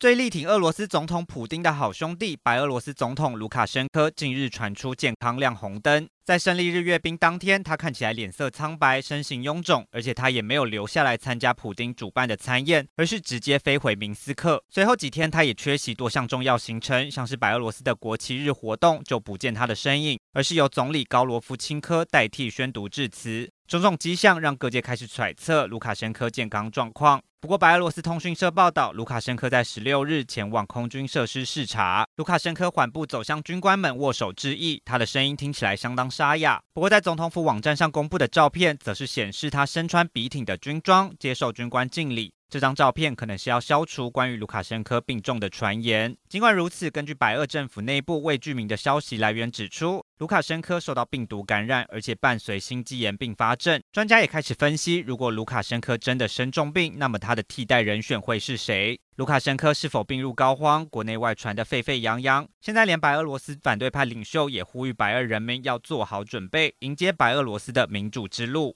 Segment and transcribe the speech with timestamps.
[0.00, 6.08] 最力挺俄罗斯总统普丁的好兄弟白俄罗斯总统卢卡申科近日传出健康亮红灯。
[6.24, 14.62] 在胜利日阅兵当天，他看起来脸色苍白，身形臃肿，而且他也没有留下来参加普丁主办的餐宴，而是直接飞回明斯克。
[14.68, 23.50] 随后几天，他也缺席多项重要行程，像是白俄罗斯的国旗日活动就不见他的身影，而是由总理高罗夫钦科代替宣读致辞。
[23.68, 27.20] 种种迹象让各界开始揣测卢卡申科健康状况。
[27.38, 36.58] 不过，白俄罗斯通讯社报道，卢卡申科在十六日前往空军设施视察，卢卡申科缓步走向军官们握手致意，他的声音听起来相当沙哑。
[36.72, 42.32] 不过，在总统府网站上公布的照片，则是显示他身穿笔挺的军装，接受军官敬礼。
[42.50, 46.16] 这张照片可能是要消除关于卢卡申科病重的传言。
[46.30, 53.82] 尽管如此，根据白俄政府内部未具名的消息来源指出，卢卡申科受到病毒感染，而且伴随心肌炎并发症。
[53.92, 58.98] 专家也开始分析，如果卢卡申科真的生重病，那么他的替代人选会是谁？
[59.16, 60.88] 卢卡申科是否病入膏肓？
[60.88, 62.48] 国内外传得沸沸扬扬。
[62.60, 68.74] 现在连白俄罗斯反对派领袖也呼吁白俄人民要做好准备，迎接白俄罗斯的民主之路。